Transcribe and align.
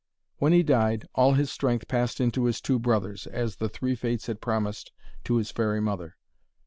When 0.37 0.51
he 0.51 0.63
died, 0.63 1.07
all 1.13 1.33
his 1.33 1.51
strength 1.51 1.87
passed 1.87 2.19
into 2.19 2.45
his 2.45 2.59
two 2.59 2.79
brothers, 2.79 3.27
as 3.27 3.57
the 3.57 3.69
Three 3.69 3.93
Fates 3.93 4.25
had 4.25 4.41
promised 4.41 4.91
to 5.25 5.35
his 5.35 5.51
fairy 5.51 5.79
mother. 5.79 6.15